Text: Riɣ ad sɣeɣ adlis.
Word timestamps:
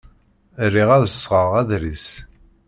Riɣ 0.73 0.89
ad 0.95 1.03
sɣeɣ 1.09 1.51
adlis. 1.61 2.07